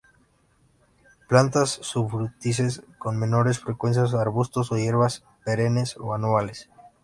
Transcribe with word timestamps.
Plantas 1.29 1.69
sufrútices, 1.83 2.81
con 2.97 3.19
menor 3.19 3.53
frecuencia 3.53 4.01
arbustos 4.19 4.71
o 4.71 4.75
hierbas 4.77 5.23
perennes 5.45 5.95
o 5.95 6.15
anuales. 6.15 6.71